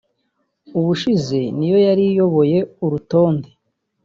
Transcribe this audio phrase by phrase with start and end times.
[0.79, 3.49] (ubushize ni yo yari iyoboye urutonde)